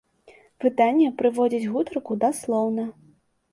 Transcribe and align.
Выданне 0.65 1.09
прыводзіць 1.19 1.69
гутарку 1.75 2.19
даслоўна. 2.27 2.91